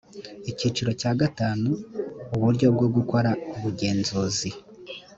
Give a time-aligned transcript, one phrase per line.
[0.51, 1.69] icyiciro cya gatanu
[2.35, 4.49] uburyo bwo gukora ubugenzuzi